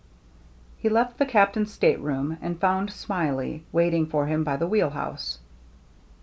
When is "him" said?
4.25-4.43